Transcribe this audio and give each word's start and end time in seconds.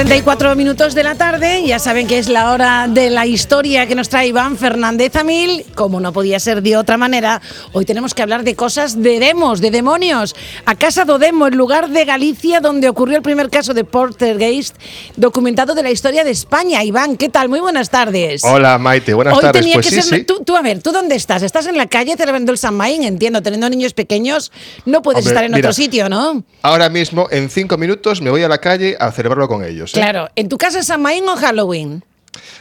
34 0.00 0.56
minutos 0.56 0.94
de 0.94 1.02
la 1.02 1.14
tarde, 1.14 1.62
ya 1.66 1.78
saben 1.78 2.06
que 2.06 2.16
es 2.16 2.30
la 2.30 2.52
hora 2.52 2.88
de 2.88 3.10
la 3.10 3.26
historia 3.26 3.86
que 3.86 3.94
nos 3.94 4.08
trae 4.08 4.28
Iván 4.28 4.56
Fernández 4.56 5.14
Amil. 5.14 5.66
Como 5.74 6.00
no 6.00 6.10
podía 6.10 6.40
ser 6.40 6.62
de 6.62 6.78
otra 6.78 6.96
manera, 6.96 7.42
hoy 7.74 7.84
tenemos 7.84 8.14
que 8.14 8.22
hablar 8.22 8.42
de 8.42 8.56
cosas 8.56 9.02
de 9.02 9.20
demos, 9.20 9.60
de 9.60 9.70
demonios. 9.70 10.34
A 10.64 10.74
Casa 10.74 11.04
do 11.04 11.18
Demo, 11.18 11.48
el 11.48 11.54
lugar 11.54 11.90
de 11.90 12.06
Galicia 12.06 12.60
donde 12.60 12.88
ocurrió 12.88 13.18
el 13.18 13.22
primer 13.22 13.50
caso 13.50 13.74
de 13.74 13.84
Portergeist 13.84 14.74
documentado 15.16 15.74
de 15.74 15.82
la 15.82 15.90
historia 15.90 16.24
de 16.24 16.30
España. 16.30 16.82
Iván, 16.82 17.18
¿qué 17.18 17.28
tal? 17.28 17.50
Muy 17.50 17.60
buenas 17.60 17.90
tardes. 17.90 18.42
Hola 18.42 18.78
Maite, 18.78 19.12
buenas 19.12 19.34
hoy 19.34 19.42
tardes. 19.42 19.60
Tenía 19.60 19.74
pues 19.74 19.86
que 19.90 19.96
sí, 19.96 20.00
ser... 20.00 20.18
sí. 20.20 20.24
Tú, 20.24 20.42
tú, 20.42 20.56
a 20.56 20.62
ver, 20.62 20.80
¿tú 20.80 20.92
dónde 20.92 21.14
estás? 21.14 21.42
¿Estás 21.42 21.66
en 21.66 21.76
la 21.76 21.88
calle 21.88 22.16
celebrando 22.16 22.52
el 22.52 22.58
San 22.58 22.74
Maín? 22.74 23.04
Entiendo, 23.04 23.42
teniendo 23.42 23.68
niños 23.68 23.92
pequeños, 23.92 24.50
no 24.86 25.02
puedes 25.02 25.26
Hombre, 25.26 25.32
estar 25.32 25.44
en 25.44 25.52
mira, 25.52 25.68
otro 25.68 25.74
sitio, 25.74 26.08
¿no? 26.08 26.42
Ahora 26.62 26.88
mismo, 26.88 27.28
en 27.30 27.50
cinco 27.50 27.76
minutos, 27.76 28.22
me 28.22 28.30
voy 28.30 28.42
a 28.42 28.48
la 28.48 28.58
calle 28.58 28.96
a 28.98 29.12
celebrarlo 29.12 29.46
con 29.46 29.62
ellos. 29.62 29.89
¿Eh? 29.96 30.00
Claro, 30.00 30.28
¿en 30.36 30.48
tu 30.48 30.58
casa 30.58 30.78
es 30.80 30.86
San 30.86 31.02
Maín 31.02 31.28
o 31.28 31.36
Halloween? 31.36 32.04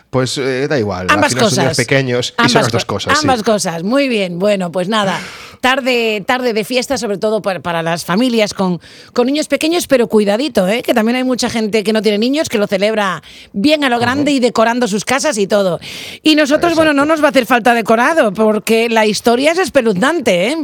Pues 0.09 0.37
eh, 0.39 0.67
da 0.67 0.79
igual. 0.79 1.07
al 1.09 1.15
Ambas 1.15 1.29
final 1.33 1.41
son 1.43 1.49
cosas. 1.49 1.63
niños 1.65 1.77
pequeños 1.77 2.29
y 2.31 2.33
ambas 2.37 2.51
son 2.51 2.61
las 2.63 2.71
dos 2.71 2.85
co- 2.85 2.95
cosas. 2.95 3.19
sí. 3.19 3.25
Ambas 3.25 3.43
cosas, 3.43 3.83
muy 3.83 4.07
bien. 4.07 4.39
Bueno, 4.39 4.71
pues 4.71 4.87
nada, 4.89 5.19
tarde, 5.61 6.23
tarde 6.25 6.53
de 6.53 6.63
fiesta, 6.63 6.97
sobre 6.97 7.19
todo 7.19 7.43
para, 7.43 7.59
para 7.59 7.83
las 7.83 8.03
familias 8.05 8.55
con, 8.55 8.81
con 9.13 9.27
niños 9.27 9.47
pequeños, 9.47 9.85
pero 9.85 10.07
cuidadito, 10.07 10.67
¿eh? 10.67 10.81
que 10.81 10.95
también 10.95 11.17
hay 11.17 11.23
mucha 11.23 11.49
gente 11.51 11.83
que 11.83 11.93
no 11.93 12.01
tiene 12.01 12.17
niños 12.17 12.49
que 12.49 12.57
lo 12.57 12.65
celebra 12.65 13.21
bien 13.53 13.83
a 13.83 13.89
lo 13.89 13.99
grande 13.99 14.31
y 14.31 14.39
decorando 14.39 14.87
sus 14.87 15.05
casas 15.05 15.37
y 15.37 15.45
todo. 15.45 15.79
Y 16.23 16.33
nosotros, 16.35 16.73
bueno, 16.73 16.93
no 16.93 17.05
nos 17.05 17.21
va 17.21 17.27
a 17.27 17.29
hacer 17.29 17.45
falta 17.45 17.75
decorado, 17.75 18.33
porque 18.33 18.89
la 18.89 19.05
historia 19.05 19.51
es 19.51 19.59
espeluznante, 19.59 20.47
¿eh? 20.47 20.57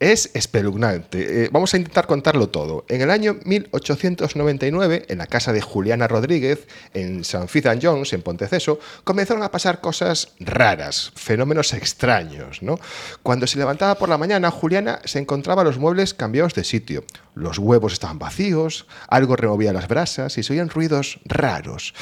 Es 0.00 0.30
espeluznante. 0.32 1.44
Eh, 1.44 1.48
vamos 1.52 1.74
a 1.74 1.76
intentar 1.76 2.06
contarlo 2.06 2.48
todo. 2.48 2.86
En 2.88 3.02
el 3.02 3.10
año 3.10 3.36
1899, 3.44 5.04
en 5.10 5.18
la 5.18 5.26
casa 5.26 5.52
de 5.52 5.60
Juliana 5.60 6.08
Rodríguez, 6.08 6.66
en 6.94 7.22
San 7.22 7.48
Fithan 7.48 7.80
Jones, 7.82 8.14
en 8.14 8.22
Ponteceso, 8.22 8.78
comenzaron 9.04 9.42
a 9.42 9.50
pasar 9.50 9.82
cosas 9.82 10.32
raras, 10.40 11.12
fenómenos 11.16 11.74
extraños. 11.74 12.62
¿no? 12.62 12.78
Cuando 13.22 13.46
se 13.46 13.58
levantaba 13.58 13.96
por 13.96 14.08
la 14.08 14.16
mañana, 14.16 14.50
Juliana 14.50 15.00
se 15.04 15.18
encontraba 15.18 15.64
los 15.64 15.76
muebles 15.76 16.14
cambiados 16.14 16.54
de 16.54 16.64
sitio. 16.64 17.04
Los 17.34 17.58
huevos 17.58 17.92
estaban 17.92 18.18
vacíos, 18.18 18.86
algo 19.06 19.36
removía 19.36 19.74
las 19.74 19.86
brasas 19.86 20.38
y 20.38 20.42
se 20.42 20.54
oían 20.54 20.70
ruidos 20.70 21.20
raros. 21.26 21.92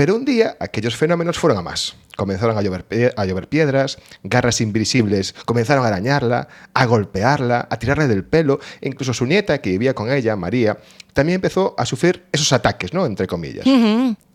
Pero 0.00 0.16
un 0.16 0.24
día 0.24 0.56
aquellos 0.60 0.96
fenómenos 0.96 1.38
fueron 1.38 1.58
a 1.58 1.60
más. 1.60 1.94
Comenzaron 2.16 2.56
a 2.56 2.62
llover, 2.62 3.12
a 3.18 3.24
llover 3.26 3.48
piedras, 3.50 3.98
garras 4.22 4.62
invisibles 4.62 5.34
comenzaron 5.44 5.84
a 5.84 5.88
arañarla, 5.88 6.48
a 6.72 6.86
golpearla, 6.86 7.68
a 7.68 7.78
tirarle 7.78 8.08
del 8.08 8.24
pelo, 8.24 8.60
e 8.80 8.88
incluso 8.88 9.12
su 9.12 9.26
nieta, 9.26 9.58
que 9.60 9.68
vivía 9.68 9.92
con 9.94 10.10
ella, 10.10 10.36
María, 10.36 10.78
también 11.12 11.34
empezó 11.34 11.74
a 11.76 11.84
sufrir 11.84 12.24
esos 12.32 12.50
ataques, 12.54 12.94
¿no? 12.94 13.04
Entre 13.04 13.26
comillas. 13.26 13.66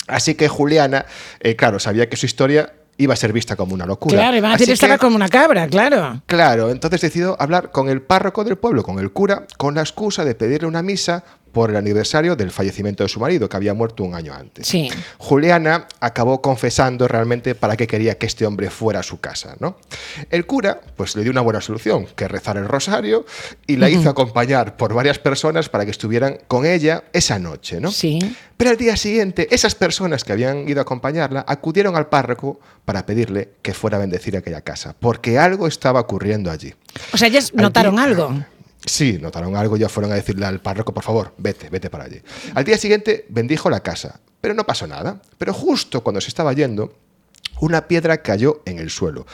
Así 0.05 0.35
que 0.35 0.47
Juliana, 0.47 1.07
eh, 1.39 1.55
claro, 1.55 1.79
sabía 1.79 2.07
que 2.09 2.15
su 2.15 2.27
historia 2.27 2.71
iba 2.97 3.15
a 3.15 3.17
ser 3.17 3.33
vista 3.33 3.55
como 3.55 3.73
una 3.73 3.87
locura. 3.87 4.17
Claro, 4.19 4.41
van 4.43 4.51
a 4.51 4.55
estaba 4.57 4.93
que- 4.93 4.99
como 4.99 5.15
una 5.15 5.29
cabra, 5.29 5.67
claro. 5.67 6.21
Claro, 6.27 6.69
entonces 6.69 7.01
decidió 7.01 7.35
hablar 7.41 7.71
con 7.71 7.89
el 7.89 8.03
párroco 8.03 8.43
del 8.43 8.57
pueblo, 8.57 8.83
con 8.83 8.99
el 8.99 9.11
cura, 9.11 9.47
con 9.57 9.73
la 9.73 9.81
excusa 9.81 10.23
de 10.23 10.35
pedirle 10.35 10.67
una 10.67 10.83
misa 10.83 11.23
por 11.55 11.69
el 11.69 11.77
aniversario 11.77 12.35
del 12.35 12.51
fallecimiento 12.51 13.01
de 13.03 13.07
su 13.07 13.17
marido, 13.21 13.47
que 13.47 13.55
había 13.55 13.73
muerto 13.73 14.03
un 14.03 14.13
año 14.13 14.33
antes. 14.33 14.67
Sí. 14.67 14.89
Juliana 15.17 15.87
acabó 16.01 16.41
confesando 16.41 17.07
realmente 17.07 17.55
para 17.55 17.77
qué 17.77 17.87
quería 17.87 18.17
que 18.17 18.25
este 18.25 18.45
hombre 18.45 18.69
fuera 18.69 18.99
a 18.99 19.03
su 19.03 19.21
casa, 19.21 19.55
¿no? 19.61 19.77
El 20.29 20.45
cura, 20.45 20.81
pues 20.97 21.15
le 21.15 21.23
dio 21.23 21.31
una 21.31 21.39
buena 21.39 21.61
solución, 21.61 22.07
que 22.13 22.27
rezar 22.27 22.57
el 22.57 22.67
rosario, 22.67 23.25
y 23.67 23.77
la 23.77 23.89
hizo 23.89 24.09
acompañar 24.09 24.75
por 24.75 24.93
varias 24.93 25.17
personas 25.17 25.69
para 25.69 25.85
que 25.85 25.91
estuvieran 25.91 26.39
con 26.49 26.65
ella 26.65 27.05
esa 27.13 27.39
noche, 27.39 27.79
¿no? 27.79 27.89
Sí. 27.89 28.19
Pero 28.57 28.71
al 28.71 28.77
día 28.77 28.97
siguiente, 28.97 29.47
esas 29.55 29.75
personas 29.75 30.25
que 30.25 30.33
habían 30.33 30.67
ido 30.67 30.79
a 30.79 30.83
acompañarla 30.83 31.45
acudieron 31.47 31.95
al 31.95 32.07
párroco 32.07 32.59
para 32.83 33.05
pedirle 33.05 33.51
que 33.61 33.73
fuera 33.73 33.95
a 33.95 34.01
bendecir 34.01 34.35
aquella 34.35 34.59
casa, 34.59 34.93
porque 34.99 35.39
algo 35.39 35.67
estaba 35.67 36.01
ocurriendo 36.01 36.51
allí. 36.51 36.73
O 37.13 37.17
sea, 37.17 37.29
ellas 37.29 37.53
Al 37.55 37.61
notaron 37.63 37.95
día- 37.95 38.03
algo. 38.03 38.43
Sí, 38.85 39.17
notaron 39.19 39.55
algo 39.55 39.77
y 39.77 39.79
ya 39.79 39.89
fueron 39.89 40.11
a 40.11 40.15
decirle 40.15 40.45
al 40.45 40.61
párroco, 40.61 40.93
por 40.93 41.03
favor, 41.03 41.33
vete, 41.37 41.69
vete 41.69 41.89
para 41.89 42.03
allí. 42.05 42.21
Al 42.53 42.63
día 42.63 42.77
siguiente 42.77 43.25
bendijo 43.29 43.69
la 43.69 43.81
casa, 43.81 44.19
pero 44.41 44.53
no 44.53 44.63
pasó 44.63 44.85
nada. 44.85 45.21
Pero 45.37 45.53
justo 45.53 46.03
cuando 46.03 46.21
se 46.21 46.27
estaba 46.27 46.53
yendo, 46.53 46.93
una 47.59 47.87
piedra 47.87 48.21
cayó 48.21 48.61
en 48.65 48.77
el 48.77 48.91
suelo. 48.91 49.25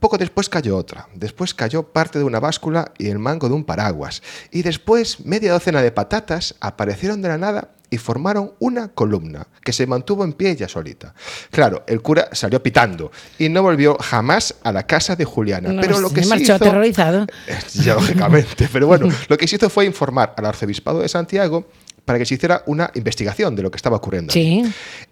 Poco 0.00 0.18
después 0.18 0.48
cayó 0.48 0.76
otra, 0.76 1.08
después 1.14 1.54
cayó 1.54 1.84
parte 1.84 2.18
de 2.18 2.24
una 2.24 2.40
báscula 2.40 2.92
y 2.98 3.08
el 3.08 3.18
mango 3.18 3.48
de 3.48 3.54
un 3.54 3.64
paraguas, 3.64 4.22
y 4.50 4.62
después 4.62 5.24
media 5.24 5.52
docena 5.52 5.80
de 5.80 5.90
patatas 5.90 6.54
aparecieron 6.60 7.22
de 7.22 7.28
la 7.28 7.38
nada 7.38 7.70
y 7.90 7.98
formaron 7.98 8.52
una 8.58 8.88
columna 8.88 9.46
que 9.62 9.72
se 9.72 9.86
mantuvo 9.86 10.24
en 10.24 10.32
pie 10.32 10.50
ella 10.50 10.68
solita. 10.68 11.14
Claro, 11.50 11.84
el 11.86 12.02
cura 12.02 12.28
salió 12.32 12.62
pitando 12.62 13.10
y 13.38 13.48
no 13.48 13.62
volvió 13.62 13.96
jamás 14.00 14.54
a 14.62 14.72
la 14.72 14.86
casa 14.86 15.16
de 15.16 15.24
Juliana. 15.24 15.72
No, 15.72 15.80
pero 15.80 16.00
lo 16.00 16.10
que 16.10 16.16
se 16.16 16.24
sí 16.24 16.28
marchó 16.28 16.44
hizo, 16.44 16.54
aterrorizado. 16.54 17.26
ya, 17.74 17.94
lógicamente. 17.96 18.68
Pero 18.72 18.86
bueno, 18.86 19.08
lo 19.28 19.36
que 19.36 19.46
se 19.46 19.56
hizo 19.56 19.70
fue 19.70 19.84
informar 19.84 20.34
al 20.36 20.46
arzobispado 20.46 21.00
de 21.00 21.08
Santiago 21.08 21.66
para 22.06 22.18
que 22.18 22.24
se 22.24 22.34
hiciera 22.34 22.62
una 22.64 22.90
investigación 22.94 23.54
de 23.54 23.62
lo 23.62 23.70
que 23.70 23.76
estaba 23.76 23.96
ocurriendo. 23.96 24.32
Sí. 24.32 24.62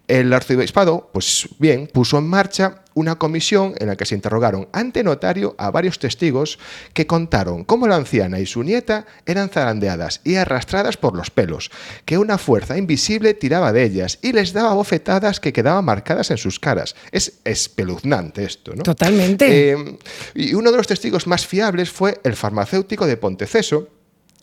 El 0.09 0.33
arzobispado, 0.33 1.11
pues 1.13 1.49
bien, 1.59 1.89
puso 1.93 2.19
en 2.19 2.27
marcha 2.27 2.83
una 2.95 3.17
comisión 3.17 3.75
en 3.79 3.89
la 3.89 3.97
que 3.97 4.07
se 4.07 4.15
interrogaron 4.15 4.69
ante 4.73 5.03
notario 5.03 5.57
a 5.59 5.71
varios 5.71 5.99
testigos 5.99 6.59
que 6.93 7.07
contaron 7.07 7.65
cómo 7.65 7.89
la 7.89 7.97
anciana 7.97 8.39
y 8.39 8.47
su 8.47 8.63
nieta 8.63 9.07
eran 9.27 9.49
zarandeadas 9.49 10.21
y 10.23 10.37
arrastradas 10.37 10.97
por 10.97 11.17
los 11.17 11.31
pelos, 11.31 11.71
que 12.05 12.19
una 12.19 12.39
fuerza 12.39 12.79
invisible 12.79 13.35
tiraba 13.35 13.73
de 13.73 13.83
ellas 13.83 14.19
y 14.23 14.33
les 14.33 14.53
daba 14.53 14.75
bofetadas 14.75 15.41
que 15.41 15.53
quedaban 15.53 15.85
marcadas 15.85 16.31
en 16.31 16.39
sus 16.39 16.61
caras. 16.61 16.95
Es 17.11 17.41
espeluznante 17.45 18.45
esto, 18.45 18.75
¿no? 18.77 18.85
Totalmente. 18.85 19.73
Eh, 19.73 19.99
y 20.35 20.55
uno 20.55 20.71
de 20.71 20.77
los 20.77 20.87
testigos 20.87 21.27
más 21.27 21.47
fiables 21.47 21.91
fue 21.91 22.21
el 22.23 22.37
farmacéutico 22.37 23.07
de 23.07 23.17
Ponteceso, 23.17 23.89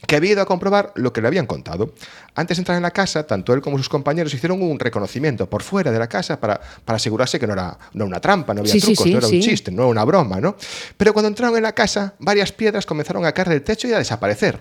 que 0.07 0.16
había 0.16 0.31
ido 0.31 0.41
a 0.41 0.45
comprobar 0.45 0.91
lo 0.95 1.13
que 1.13 1.22
le 1.22 1.28
habían 1.28 1.45
contado. 1.45 1.94
Antes 2.35 2.57
de 2.57 2.62
entrar 2.62 2.78
en 2.78 2.84
la 2.84 2.91
casa, 2.91 3.25
tanto 3.25 3.53
él 3.53 3.62
como 3.62 3.78
sus 3.78 3.89
compañeros 3.89 4.34
hicieron 4.34 4.62
un 4.62 4.79
reconocimiento 4.79 5.50
por 5.50 5.63
fuera 5.63 5.91
de 5.91 6.00
la 6.00 6.07
casa 6.07 6.39
para, 6.39 6.59
para 6.85 6.97
asegurarse 6.97 7.39
que 7.39 7.47
no 7.47 7.53
era, 7.53 7.78
no 7.94 8.06
una 8.06 8.19
trampa, 8.19 8.53
no 8.53 8.61
había 8.61 8.72
Sí, 8.72 8.79
sí, 8.79 8.88
trucos, 8.88 9.03
sí, 9.03 9.11
no 9.11 9.17
era 9.19 9.28
un 9.28 9.40
chiste, 9.40 9.72
no 9.72 9.84
era 9.84 9.91
una 9.91 10.03
broma, 10.03 10.40
¿no? 10.40 10.56
Pero 10.97 11.13
cuando 11.13 11.28
entraron 11.28 11.56
en 11.56 11.63
la 11.63 11.73
casa, 11.73 12.16
varias 12.19 12.51
piedras 12.51 12.85
comenzaron 12.85 13.25
a 13.25 13.31
caer 13.31 13.50
del 13.50 13.61
techo 13.61 13.88
y 13.88 13.94
a 13.94 13.97
desaparecer. 13.97 14.59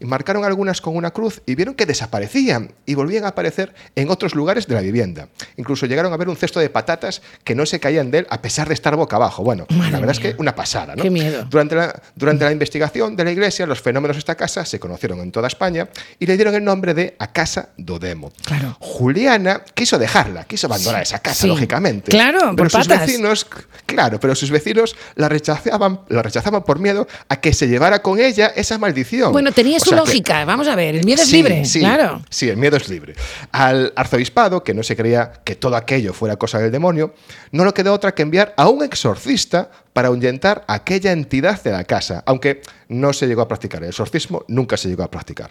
Y 0.00 0.04
marcaron 0.04 0.44
algunas 0.44 0.80
con 0.80 0.96
una 0.96 1.10
cruz 1.10 1.42
y 1.46 1.54
vieron 1.54 1.74
que 1.74 1.86
desaparecían 1.86 2.72
y 2.86 2.94
volvían 2.94 3.24
a 3.24 3.28
aparecer 3.28 3.74
en 3.96 4.10
otros 4.10 4.34
lugares 4.34 4.66
de 4.66 4.74
la 4.74 4.80
vivienda. 4.80 5.28
Incluso 5.56 5.86
llegaron 5.86 6.12
a 6.12 6.16
ver 6.16 6.28
un 6.28 6.36
cesto 6.36 6.60
de 6.60 6.70
patatas 6.70 7.22
que 7.44 7.54
no 7.54 7.66
se 7.66 7.80
caían 7.80 8.10
de 8.10 8.18
él 8.18 8.26
a 8.30 8.42
pesar 8.42 8.68
de 8.68 8.74
estar 8.74 8.96
boca 8.96 9.16
abajo. 9.16 9.42
Bueno, 9.42 9.66
Madre 9.70 9.92
la 9.92 9.98
verdad 10.00 10.16
mía. 10.18 10.28
es 10.30 10.34
que 10.34 10.40
una 10.40 10.54
pasada, 10.54 10.96
¿no? 10.96 11.02
Qué 11.02 11.10
miedo. 11.10 11.44
Durante 11.50 11.74
la, 11.74 12.02
durante 12.14 12.44
la 12.44 12.52
investigación 12.52 13.16
de 13.16 13.24
la 13.24 13.30
iglesia, 13.32 13.66
los 13.66 13.80
fenómenos 13.80 14.16
de 14.16 14.20
esta 14.20 14.34
casa 14.34 14.64
se 14.64 14.78
conocieron 14.78 15.20
en 15.20 15.32
toda 15.32 15.48
España 15.48 15.88
y 16.18 16.26
le 16.26 16.36
dieron 16.36 16.54
el 16.54 16.64
nombre 16.64 16.94
de 16.94 17.16
A 17.18 17.32
Casa 17.32 17.70
do 17.76 17.98
Demo. 17.98 18.32
Claro. 18.44 18.76
Juliana 18.80 19.62
quiso 19.74 19.98
dejarla, 19.98 20.44
quiso 20.44 20.66
abandonar 20.66 21.02
esa 21.02 21.18
casa, 21.18 21.42
sí. 21.42 21.48
lógicamente. 21.48 22.10
Claro, 22.10 22.54
pero 22.56 22.70
sus 22.70 22.86
patas. 22.86 23.06
vecinos, 23.06 23.46
claro, 23.86 24.20
pero 24.20 24.34
sus 24.34 24.50
vecinos 24.50 24.96
la 25.16 25.28
rechazaban, 25.28 26.00
la 26.08 26.22
rechazaban 26.22 26.62
por 26.62 26.78
miedo 26.78 27.06
a 27.28 27.40
que 27.40 27.52
se 27.52 27.68
llevara 27.68 28.02
con 28.02 28.20
ella 28.20 28.52
esa 28.54 28.78
maldición. 28.78 29.32
Bueno, 29.32 29.52
tenía 29.52 29.78
O 29.82 29.84
su 29.84 29.90
que- 29.90 29.96
lógica. 29.96 30.44
Vamos 30.44 30.68
a 30.68 30.74
ver, 30.74 30.96
el 30.96 31.04
miedo 31.04 31.22
es 31.22 31.30
libre, 31.32 31.64
sí, 31.64 31.80
claro. 31.80 32.22
Sí, 32.30 32.48
el 32.48 32.56
miedo 32.56 32.76
es 32.76 32.88
libre. 32.88 33.14
Al 33.52 33.92
arzobispado, 33.96 34.62
que 34.64 34.74
no 34.74 34.82
se 34.82 34.96
creía 34.96 35.32
que 35.44 35.54
todo 35.56 35.76
aquello 35.76 36.12
fuera 36.12 36.36
cosa 36.36 36.58
del 36.58 36.72
demonio, 36.72 37.14
no 37.50 37.64
le 37.64 37.72
quedó 37.72 37.92
otra 37.92 38.14
que 38.14 38.22
enviar 38.22 38.54
a 38.56 38.68
un 38.68 38.82
exorcista 38.82 39.70
para 39.92 40.08
ahuyentar 40.08 40.64
a 40.68 40.74
aquella 40.74 41.12
entidad 41.12 41.62
de 41.62 41.70
la 41.70 41.84
casa, 41.84 42.22
aunque 42.26 42.62
no 42.88 43.12
se 43.12 43.26
llegó 43.26 43.42
a 43.42 43.48
practicar. 43.48 43.82
El 43.82 43.88
exorcismo 43.90 44.44
nunca 44.48 44.76
se 44.76 44.88
llegó 44.88 45.02
a 45.02 45.10
practicar. 45.10 45.50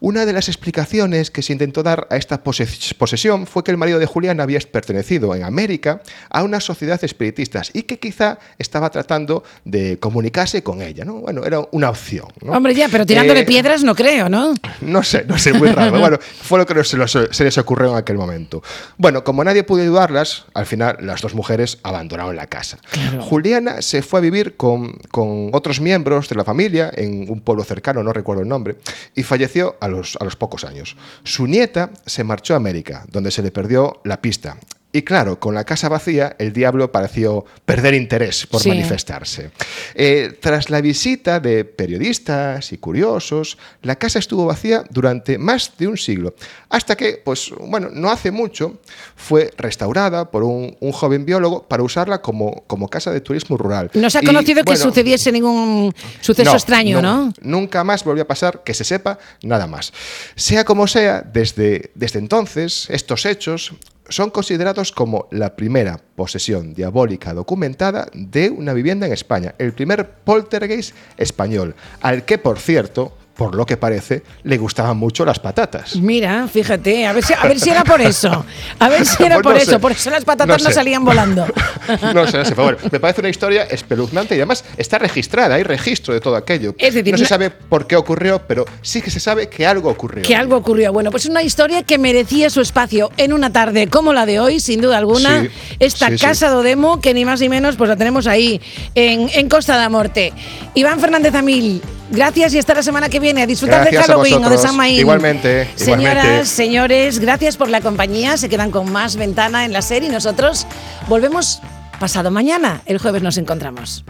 Una 0.00 0.26
de 0.26 0.32
las 0.32 0.48
explicaciones 0.48 1.30
que 1.30 1.42
se 1.42 1.52
intentó 1.52 1.82
dar 1.82 2.06
a 2.10 2.16
esta 2.16 2.42
poses- 2.42 2.94
posesión 2.94 3.46
fue 3.46 3.64
que 3.64 3.70
el 3.70 3.76
marido 3.78 3.98
de 3.98 4.06
Julián 4.06 4.40
había 4.40 4.58
pertenecido 4.60 5.34
en 5.34 5.44
América 5.44 6.02
a 6.30 6.42
una 6.42 6.60
sociedad 6.60 7.00
de 7.00 7.06
espiritistas 7.06 7.70
y 7.72 7.82
que 7.82 7.98
quizá 7.98 8.38
estaba 8.58 8.90
tratando 8.90 9.44
de 9.64 9.98
comunicarse 9.98 10.62
con 10.62 10.82
ella. 10.82 11.04
¿no? 11.04 11.14
Bueno, 11.20 11.44
era 11.44 11.60
una 11.72 11.90
opción. 11.90 12.26
¿no? 12.42 12.52
Hombre, 12.52 12.74
ya, 12.74 12.88
pero 12.90 13.06
tirándole 13.06 13.40
Eh, 13.40 13.44
piedras 13.46 13.82
no 13.82 13.94
creo, 13.94 14.28
¿no? 14.28 14.54
no 14.82 15.02
sé, 15.02 15.24
no 15.26 15.38
sé, 15.38 15.52
muy 15.54 15.68
raro. 15.70 15.98
bueno, 15.98 16.18
fue 16.42 16.58
lo 16.58 16.66
que 16.66 16.84
se, 16.84 16.96
los- 16.96 17.12
se 17.30 17.44
les 17.44 17.58
ocurrió 17.58 17.90
en 17.92 17.96
aquel 17.96 18.16
momento. 18.16 18.62
Bueno, 18.98 19.24
como 19.24 19.42
nadie 19.44 19.62
pudo 19.64 19.82
ayudarlas, 19.82 20.44
al 20.54 20.66
final 20.66 20.98
las 21.00 21.22
dos 21.22 21.34
mujeres 21.34 21.78
abandonaron 21.82 22.36
la 22.36 22.46
casa. 22.46 22.78
Claro. 22.90 23.22
Juliana 23.22 23.73
se 23.80 24.02
fue 24.02 24.20
a 24.20 24.22
vivir 24.22 24.56
con, 24.56 24.92
con 25.10 25.50
otros 25.52 25.80
miembros 25.80 26.28
de 26.28 26.36
la 26.36 26.44
familia 26.44 26.90
en 26.94 27.30
un 27.30 27.40
pueblo 27.40 27.64
cercano, 27.64 28.02
no 28.02 28.12
recuerdo 28.12 28.42
el 28.42 28.48
nombre, 28.48 28.76
y 29.14 29.22
falleció 29.22 29.76
a 29.80 29.88
los, 29.88 30.16
a 30.20 30.24
los 30.24 30.36
pocos 30.36 30.64
años. 30.64 30.96
Su 31.22 31.46
nieta 31.46 31.90
se 32.06 32.24
marchó 32.24 32.54
a 32.54 32.58
América, 32.58 33.04
donde 33.10 33.30
se 33.30 33.42
le 33.42 33.50
perdió 33.50 34.00
la 34.04 34.20
pista. 34.20 34.56
Y 34.96 35.02
claro, 35.02 35.40
con 35.40 35.56
la 35.56 35.64
casa 35.64 35.88
vacía, 35.88 36.36
el 36.38 36.52
diablo 36.52 36.92
pareció 36.92 37.44
perder 37.64 37.94
interés 37.94 38.46
por 38.46 38.60
Sí. 38.60 38.68
manifestarse. 38.68 39.50
Eh, 39.96 40.38
tras 40.40 40.70
la 40.70 40.80
visita 40.80 41.40
de 41.40 41.64
periodistas 41.64 42.72
y 42.72 42.78
curiosos, 42.78 43.58
la 43.82 43.96
casa 43.96 44.20
estuvo 44.20 44.46
vacía 44.46 44.84
durante 44.90 45.36
más 45.36 45.72
de 45.78 45.88
un 45.88 45.96
siglo, 45.96 46.36
hasta 46.68 46.94
que, 46.96 47.20
pues 47.24 47.50
bueno, 47.58 47.88
no 47.92 48.08
hace 48.08 48.30
mucho, 48.30 48.78
fue 49.16 49.50
restaurada 49.56 50.30
por 50.30 50.44
un, 50.44 50.76
un 50.78 50.92
joven 50.92 51.24
biólogo 51.24 51.64
para 51.64 51.82
usarla 51.82 52.22
como, 52.22 52.62
como 52.68 52.88
casa 52.88 53.10
de 53.10 53.20
turismo 53.20 53.56
rural. 53.56 53.90
No 53.94 54.08
se 54.08 54.18
ha 54.18 54.22
Y, 54.22 54.26
conocido 54.26 54.62
que 54.62 54.70
bueno, 54.74 54.80
sucediese 54.84 55.32
ningún 55.32 55.92
suceso 56.20 56.52
no, 56.52 56.56
extraño, 56.56 57.02
¿no? 57.02 57.32
Nunca 57.40 57.82
más 57.82 58.04
volvió 58.04 58.22
a 58.22 58.28
pasar, 58.28 58.62
que 58.62 58.72
se 58.74 58.84
sepa, 58.84 59.18
nada 59.42 59.66
más. 59.66 59.92
Sea 60.36 60.64
como 60.64 60.86
sea, 60.86 61.20
desde, 61.22 61.90
desde 61.96 62.20
entonces, 62.20 62.86
estos 62.90 63.26
hechos 63.26 63.72
son 64.08 64.30
considerados 64.30 64.92
como 64.92 65.28
la 65.30 65.56
primera 65.56 66.00
posesión 66.16 66.74
diabólica 66.74 67.32
documentada 67.32 68.08
de 68.12 68.50
una 68.50 68.72
vivienda 68.72 69.06
en 69.06 69.12
España, 69.12 69.54
el 69.58 69.72
primer 69.72 70.08
poltergeist 70.08 70.94
español, 71.16 71.74
al 72.00 72.24
que, 72.24 72.38
por 72.38 72.58
cierto, 72.58 73.12
por 73.34 73.54
lo 73.54 73.66
que 73.66 73.76
parece, 73.76 74.22
le 74.44 74.56
gustaban 74.58 74.96
mucho 74.96 75.24
las 75.24 75.40
patatas. 75.40 75.96
Mira, 75.96 76.46
fíjate, 76.46 77.06
a 77.06 77.12
ver 77.12 77.24
si, 77.24 77.32
a 77.32 77.42
ver 77.42 77.58
si 77.58 77.70
era 77.70 77.82
por 77.84 78.00
eso. 78.00 78.44
A 78.78 78.88
ver 78.88 79.04
si 79.04 79.22
era 79.24 79.36
Pues 79.40 79.42
por 79.42 79.56
eso, 79.56 79.80
por 79.80 79.92
eso 79.92 80.10
las 80.10 80.24
patatas 80.24 80.62
No 80.62 80.64
no, 80.64 80.70
sé. 80.70 80.74
salían 80.74 81.04
volando. 81.04 81.46
No 82.14 82.26
sé, 82.26 82.38
no 82.38 82.44
sé, 82.44 82.54
bueno, 82.54 82.78
me 82.90 83.00
parece 83.00 83.20
una 83.20 83.28
historia 83.28 83.64
espeluznante 83.64 84.34
y 84.34 84.38
además 84.38 84.64
está 84.76 84.98
registrada, 84.98 85.56
hay 85.56 85.62
registro 85.64 86.14
de 86.14 86.20
todo 86.20 86.36
aquello. 86.36 86.74
Es 86.78 86.94
decir, 86.94 87.12
no 87.12 87.18
se 87.18 87.26
sabe 87.26 87.50
por 87.50 87.86
qué 87.86 87.96
ocurrió, 87.96 88.40
pero 88.46 88.64
sí 88.82 89.02
que 89.02 89.10
se 89.10 89.20
sabe 89.20 89.48
que 89.48 89.66
algo 89.66 89.90
ocurrió. 89.90 90.22
Que 90.22 90.34
algo 90.36 90.56
ocurrió. 90.56 90.92
Bueno, 90.92 91.10
pues 91.10 91.26
una 91.26 91.42
historia 91.42 91.82
que 91.82 91.98
merecía 91.98 92.48
su 92.50 92.60
espacio 92.60 93.10
en 93.16 93.32
una 93.32 93.52
tarde 93.52 93.88
como 93.88 94.12
la 94.12 94.26
de 94.26 94.40
hoy, 94.40 94.60
sin 94.60 94.80
duda 94.80 94.98
alguna. 94.98 95.42
Sí, 95.42 95.48
Esta 95.80 96.08
sí, 96.08 96.18
sí. 96.18 96.24
casa 96.24 96.48
de 96.50 96.56
Odemo, 96.56 97.00
que 97.00 97.12
ni 97.12 97.24
más 97.24 97.40
ni 97.40 97.48
menos, 97.48 97.76
pues 97.76 97.88
la 97.88 97.96
tenemos 97.96 98.26
ahí, 98.26 98.60
en, 98.94 99.28
en 99.34 99.48
Costa 99.48 99.76
da 99.76 99.88
Morte. 99.88 100.32
Iván 100.74 101.00
Fernández 101.00 101.34
Amil, 101.34 101.82
gracias 102.10 102.54
y 102.54 102.58
hasta 102.58 102.74
la 102.74 102.82
semana 102.82 103.08
que 103.08 103.20
viene. 103.20 103.42
A 103.42 103.46
disfrutar 103.46 103.82
Gracias 103.82 104.06
de 104.06 104.12
Halloween 104.12 104.44
o 104.44 104.50
de. 104.50 104.58
San 104.58 104.76
Maín. 104.76 104.98
Igualmente, 104.98 105.68
Señoras, 105.74 106.14
igualmente. 106.14 106.46
señores, 106.46 107.18
gracias 107.18 107.56
por 107.56 107.68
la 107.68 107.80
compañía. 107.80 108.36
Se 108.36 108.48
quedan 108.48 108.70
con 108.70 108.90
más 108.92 109.16
ventana 109.16 109.64
en 109.64 109.72
la 109.72 109.82
serie 109.82 110.08
y 110.08 110.12
nosotros 110.12 110.66
volvemos 111.08 111.60
pasado 111.98 112.30
mañana. 112.30 112.82
El 112.86 112.98
jueves 112.98 113.22
nos 113.22 113.36
encontramos. 113.38 114.04